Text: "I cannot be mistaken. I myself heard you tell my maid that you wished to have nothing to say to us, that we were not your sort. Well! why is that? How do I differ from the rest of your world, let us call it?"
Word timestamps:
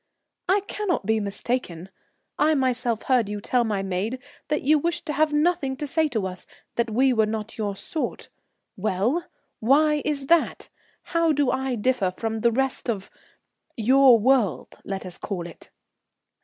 "I 0.49 0.61
cannot 0.61 1.05
be 1.05 1.19
mistaken. 1.19 1.89
I 2.39 2.55
myself 2.55 3.03
heard 3.03 3.29
you 3.29 3.39
tell 3.39 3.63
my 3.63 3.83
maid 3.83 4.17
that 4.47 4.63
you 4.63 4.79
wished 4.79 5.05
to 5.05 5.13
have 5.13 5.31
nothing 5.31 5.75
to 5.75 5.85
say 5.85 6.07
to 6.07 6.25
us, 6.25 6.47
that 6.73 6.89
we 6.89 7.13
were 7.13 7.27
not 7.27 7.59
your 7.59 7.75
sort. 7.75 8.27
Well! 8.75 9.27
why 9.59 10.01
is 10.03 10.25
that? 10.25 10.69
How 11.03 11.31
do 11.33 11.51
I 11.51 11.75
differ 11.75 12.09
from 12.17 12.39
the 12.39 12.51
rest 12.51 12.89
of 12.89 13.11
your 13.77 14.17
world, 14.17 14.77
let 14.83 15.05
us 15.05 15.19
call 15.19 15.45
it?" 15.45 15.69